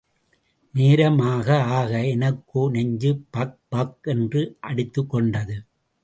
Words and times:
நேரமாக 0.73 1.47
ஆக 1.71 1.91
எனக்கோ 2.07 2.61
நெஞ்சு 2.71 3.11
பக்பக் 3.37 4.07
என்று 4.13 4.41
அடித்துக்கொண்டது. 4.67 5.57